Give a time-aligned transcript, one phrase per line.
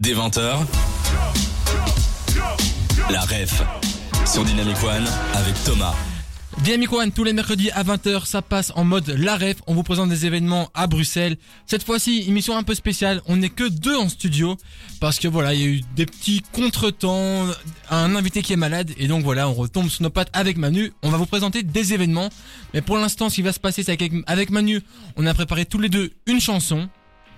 [0.00, 0.64] Des 20h,
[3.10, 3.64] la ref
[4.24, 5.92] sur Dynamic One avec Thomas.
[6.62, 9.56] Dynamic One, tous les mercredis à 20h, ça passe en mode la ref.
[9.66, 11.36] On vous présente des événements à Bruxelles.
[11.66, 13.22] Cette fois-ci, émission un peu spéciale.
[13.26, 14.56] On n'est que deux en studio.
[15.00, 17.46] Parce que voilà, il y a eu des petits contretemps,
[17.90, 18.92] un invité qui est malade.
[18.98, 20.92] Et donc voilà, on retombe sur nos pattes avec Manu.
[21.02, 22.28] On va vous présenter des événements.
[22.72, 24.80] Mais pour l'instant, ce qui va se passer, c'est avec Manu,
[25.16, 26.88] on a préparé tous les deux une chanson.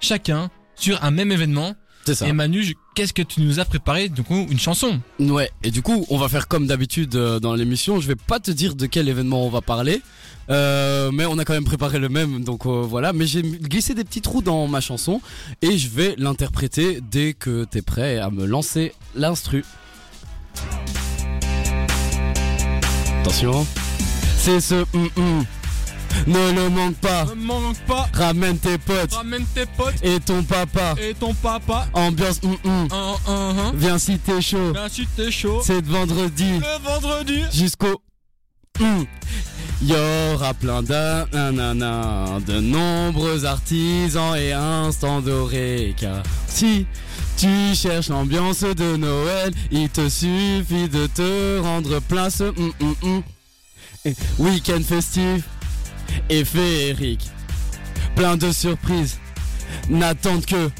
[0.00, 1.74] Chacun sur un même événement.
[2.06, 2.28] C'est ça.
[2.28, 5.00] Et Manu, qu'est-ce que tu nous as préparé Du coup, une chanson.
[5.18, 8.00] Ouais, et du coup, on va faire comme d'habitude euh, dans l'émission.
[8.00, 10.02] Je vais pas te dire de quel événement on va parler,
[10.48, 13.12] euh, mais on a quand même préparé le même, donc euh, voilà.
[13.12, 15.20] Mais j'ai glissé des petits trous dans ma chanson
[15.62, 19.64] et je vais l'interpréter dès que t'es prêt à me lancer l'instru.
[23.22, 23.66] Attention,
[24.38, 25.44] c'est ce hum.
[26.26, 27.24] Ne le manque pas.
[27.26, 30.94] Ne manque pas, Ramène tes potes ramène tes potes et ton papa.
[31.00, 31.86] et ton papa.
[31.92, 32.88] Ambiance, hum, hum.
[32.90, 33.72] Un, un, un.
[33.74, 34.72] viens si t'es chaud.
[34.72, 35.60] Ben si t'es chaud.
[35.64, 36.58] C'est de vendredi.
[36.58, 37.42] Le vendredi.
[37.52, 38.00] jusqu'au
[38.78, 39.04] Hmm.
[39.82, 39.94] Il y
[40.34, 46.22] aura plein d'un nanana, de nombreux artisans et instants d'oreca.
[46.46, 46.86] Si
[47.38, 52.42] tu cherches l'ambiance de Noël, il te suffit de te rendre place.
[54.04, 55.44] Et Week-end festif
[56.28, 57.30] et féerique.
[58.14, 59.18] Plein de surprises
[59.88, 60.70] n'attendent que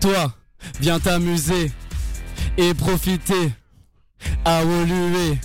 [0.00, 0.32] toi.
[0.80, 1.70] Viens t'amuser
[2.58, 3.52] et profiter
[4.44, 5.38] à Woluwe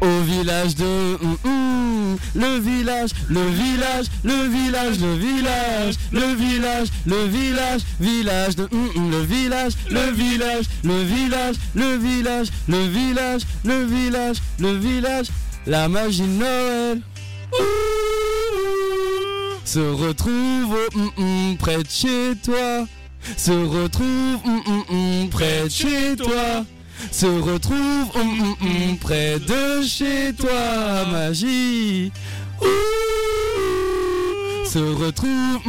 [0.00, 6.88] au village de hum, hum, le village, le village, le village, le village, le village,
[7.06, 12.86] le village, village de hum, hum, le village, le village, le village, le village, le
[12.86, 15.26] village, le village, le village,
[15.66, 17.00] la magie Noël.
[19.76, 22.86] Se retrouve hum, hum, près de chez toi.
[23.36, 24.40] Se retrouve
[24.88, 26.64] hum, près de chez toi
[27.10, 28.08] se retrouve
[29.02, 32.10] près de chez toi, magie.
[32.62, 32.66] Ouh,
[34.66, 35.60] se retrouve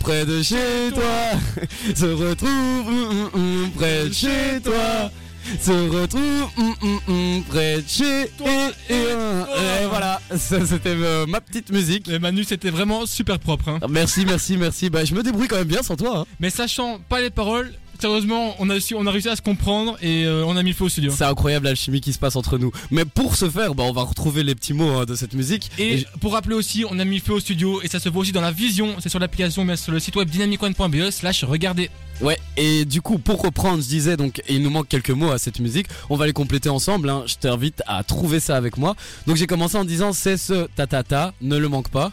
[0.00, 1.38] près de chez toi,
[1.94, 5.12] se retrouve près de chez toi.
[5.60, 11.40] Se retrouve hum, hum, hum, près de chez toi et, et voilà, c'était euh, ma
[11.40, 12.08] petite musique.
[12.08, 13.68] Et Manu, c'était vraiment super propre.
[13.68, 13.80] Hein.
[13.88, 14.90] Merci, merci, merci.
[14.90, 16.18] Bah, je me débrouille quand même bien sans toi.
[16.20, 16.24] hein.
[16.40, 19.96] Mais sachant pas les paroles, sérieusement, on a, su- on a réussi à se comprendre
[20.02, 21.12] et euh, on a mis le feu au studio.
[21.16, 22.70] C'est incroyable l'alchimie qui se passe entre nous.
[22.90, 25.70] Mais pour ce faire, bah, on va retrouver les petits mots hein, de cette musique.
[25.78, 28.22] Et pour rappeler aussi, on a mis le feu au studio et ça se voit
[28.22, 28.96] aussi dans la vision.
[28.98, 31.88] C'est sur l'application, mais sur le site web dynamicone.be slash regardez.
[32.20, 35.38] Ouais, et du coup, pour reprendre, je disais, donc, il nous manque quelques mots à
[35.38, 37.24] cette musique, on va les compléter ensemble, hein.
[37.26, 38.94] je t'invite à trouver ça avec moi.
[39.26, 42.12] Donc j'ai commencé en disant, c'est ce ta-ta-ta, ne le manque pas.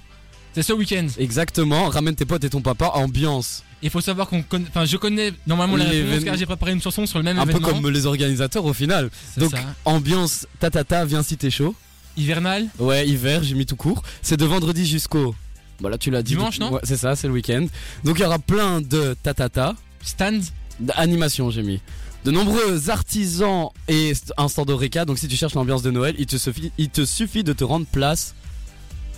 [0.54, 1.08] C'est ce week-end.
[1.18, 3.64] Exactement, ramène tes potes et ton papa, ambiance.
[3.82, 6.82] Il faut savoir qu'on connaît, enfin je connais normalement la réponse car j'ai préparé une
[6.82, 9.10] chanson sur le même Un peu comme les organisateurs au final.
[9.38, 9.60] Donc, ça.
[9.86, 11.76] ambiance ta-ta-ta, viens si t'es chaud.
[12.18, 12.68] Hivernal.
[12.78, 14.04] Ouais, hiver, j'ai mis tout court.
[14.22, 15.34] C'est de vendredi jusqu'au...
[15.80, 16.34] Voilà, tu l'as dit.
[16.34, 17.66] Dimanche, non Ouais, c'est ça, c'est le week-end.
[18.04, 19.76] Donc il y aura plein de ta-ta-ta.
[20.02, 20.42] Stand.
[20.80, 21.82] D'animation, j'ai mis.
[22.26, 25.06] De nombreux artisans et un stand d'Oreca.
[25.06, 27.64] Donc, si tu cherches l'ambiance de Noël, il te suffit, il te suffit de te
[27.64, 28.34] rendre place.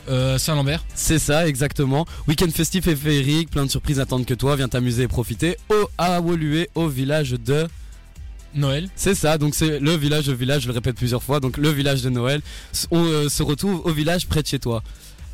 [0.09, 0.83] Euh, Saint-Lambert.
[0.95, 2.05] C'est ça, exactement.
[2.27, 4.55] Week-end festif et féerique, plein de surprises attendent que toi.
[4.55, 7.67] Viens t'amuser et profiter au à Woluwe, au village de.
[8.53, 8.89] Noël.
[8.97, 11.39] C'est ça, donc c'est le village, le village, je le répète plusieurs fois.
[11.39, 12.41] Donc, le village de Noël.
[12.91, 14.83] On euh, se retrouve au village près de chez toi.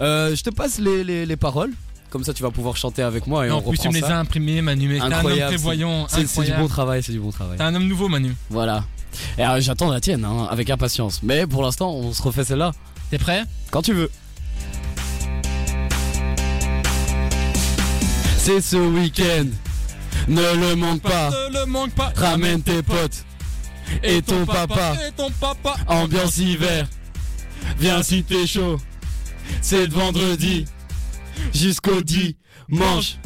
[0.02, 1.72] Euh, je te passe les, les, les paroles.
[2.12, 3.94] Comme ça, tu vas pouvoir chanter avec moi et Et on en plus tu me
[3.94, 4.88] les as imprimés, Manu.
[4.88, 6.08] Mais t'es un homme Incroyable, prévoyant.
[6.08, 7.58] C'est du bon travail, c'est du bon travail.
[7.58, 8.36] T'es un homme nouveau, Manu.
[8.50, 8.84] Voilà.
[9.38, 11.22] Et j'attends la tienne, hein, avec impatience.
[11.24, 12.72] Mais pour l'instant, on se refait celle-là.
[13.10, 13.44] T'es prêt?
[13.72, 14.12] Quand tu veux.
[18.48, 19.48] C'est ce week-end.
[20.30, 21.32] Ne le manque pas.
[21.32, 22.14] Ne le manque pas.
[22.16, 23.26] Ramène tes potes.
[24.02, 24.94] Et ton papa.
[25.06, 25.76] Et ton papa.
[25.86, 26.88] Ambiance hiver.
[27.78, 28.80] Viens si t'es chaud.
[29.62, 30.64] C'est de vendredi.
[31.54, 33.18] Jusqu'au dimanche.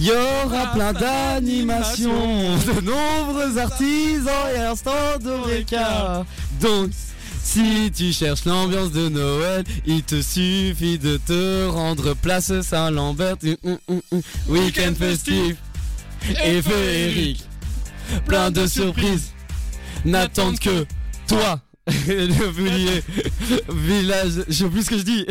[0.00, 6.24] Y aura plein d'animations, de nombreux artisans et un stand d'Oreca.
[6.60, 6.90] Donc,
[7.58, 13.36] si tu cherches l'ambiance de Noël, il te suffit de te rendre place Saint-Lambert.
[13.64, 14.20] Hum, hum, hum.
[14.48, 15.56] Week-end festif
[16.44, 17.42] et féerique.
[18.26, 19.32] Plein de surprises
[20.04, 20.86] n'attendent que
[21.26, 21.60] toi.
[22.06, 23.02] Le
[23.74, 25.26] village, je sais plus ce que je dis.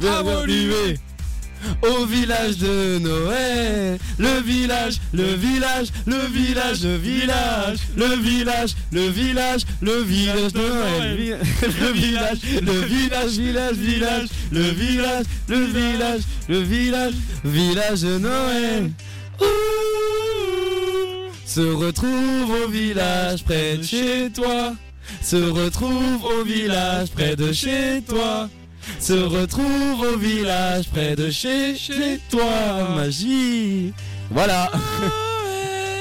[0.00, 0.96] Woluwe.
[1.82, 9.08] Au village de Noël, le village, le village, le village, le village, le village, le
[9.08, 16.22] village, le village de Noël, le village, le village, village, village, le village, le village,
[16.48, 17.14] le village,
[17.44, 18.18] village de
[21.44, 24.74] se se retrouve au village près de chez toi.
[25.22, 28.48] Se retrouve au village près de chez toi.
[29.00, 32.94] Se retrouve au village près de chez, chez toi.
[32.96, 33.92] Magie.
[34.30, 34.70] Voilà.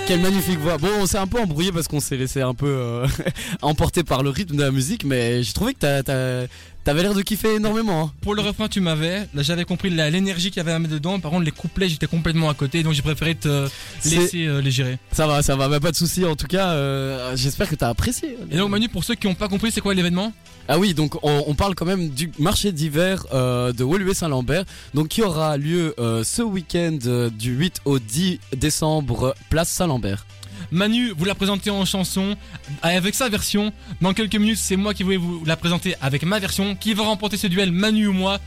[0.07, 0.77] Quelle magnifique voix.
[0.77, 3.07] Bon, on s'est un peu embrouillé parce qu'on s'est laissé un peu euh,
[3.61, 6.45] emporter par le rythme de la musique, mais j'ai trouvé que t'as- t'as-
[6.87, 8.01] t'avais l'air de kiffer énormément.
[8.03, 8.11] hein.
[8.21, 9.27] Pour le refrain, tu m'avais.
[9.33, 11.19] Là, j'avais compris l'énergie qu'il y avait à mettre dedans.
[11.19, 12.81] Par contre, les couplets, j'étais complètement à côté.
[12.81, 13.67] Donc, j'ai préféré te
[14.05, 14.97] laisser euh, les gérer.
[15.11, 16.23] Ça va, ça va, bah, pas de souci.
[16.23, 18.37] En tout cas, euh, j'espère que t'as apprécié.
[18.49, 20.31] Et donc, Manu, pour ceux qui n'ont pas compris, c'est quoi l'événement?
[20.69, 24.63] Ah oui, donc on, on parle quand même du marché d'hiver euh, de Woluwe-Saint-Lambert,
[24.93, 30.25] donc qui aura lieu euh, ce week-end euh, du 8 au 10 décembre, place Saint-Lambert.
[30.71, 32.35] Manu, vous la présentez en chanson
[32.81, 33.71] avec sa version.
[34.01, 36.75] Dans quelques minutes, c'est moi qui vais vous la présenter avec ma version.
[36.75, 38.39] Qui va remporter ce duel, Manu ou moi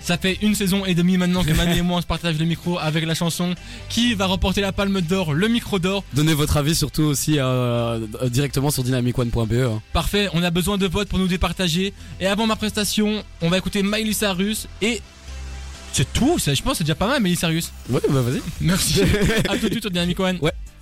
[0.00, 2.44] Ça fait une saison et demie maintenant que Manu et moi on se partage le
[2.44, 3.54] micro avec la chanson.
[3.88, 7.98] Qui va remporter la palme d'or, le micro d'or Donnez votre avis surtout aussi euh,
[8.22, 9.52] euh, directement sur dynamicone.be.
[9.52, 9.82] hein.
[9.92, 11.92] Parfait, on a besoin de votes pour nous départager.
[12.20, 15.00] Et avant ma prestation, on va écouter Miley Cyrus et.
[15.92, 17.72] C'est tout, je pense que c'est déjà pas mal, Cyrus.
[17.88, 18.42] Ouais, bah vas-y.
[18.60, 19.00] Merci.
[19.48, 20.38] à tout de suite sur Dynamic One.
[20.42, 20.52] Ouais.